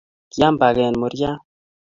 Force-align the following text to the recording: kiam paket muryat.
kiam 0.31 0.53
paket 0.59 0.95
muryat. 1.01 1.39